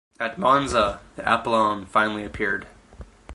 [0.19, 2.65] At Monza the Apollon finally appeared.